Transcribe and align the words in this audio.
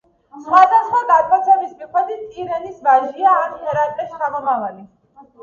სხვადასხვა 0.43 1.01
გადმოცემის 1.11 1.75
მიხედვით, 1.81 2.23
ტირენის 2.31 2.81
ვაჟია 2.89 3.35
ან 3.43 3.53
ჰერაკლეს 3.67 4.11
შთამომავალი. 4.17 4.85